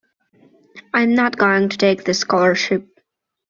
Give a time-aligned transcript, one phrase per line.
[0.95, 2.87] I’m not going to take the scholarship.